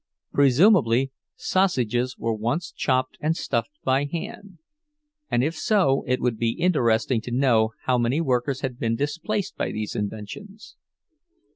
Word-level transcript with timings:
Presumably 0.33 1.11
sausages 1.35 2.17
were 2.17 2.33
once 2.33 2.71
chopped 2.71 3.19
and 3.19 3.37
stuffed 3.37 3.77
by 3.83 4.05
hand, 4.05 4.57
and 5.29 5.43
if 5.43 5.55
so 5.55 6.03
it 6.07 6.19
would 6.19 6.39
be 6.39 6.53
interesting 6.59 7.21
to 7.21 7.29
know 7.31 7.73
how 7.83 7.99
many 7.99 8.19
workers 8.19 8.61
had 8.61 8.79
been 8.79 8.95
displaced 8.95 9.55
by 9.57 9.71
these 9.71 9.95
inventions. 9.95 10.75